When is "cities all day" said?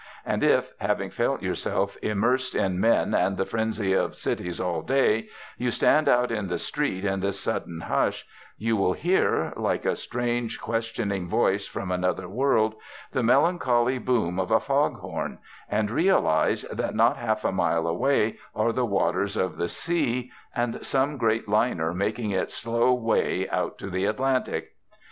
4.15-5.27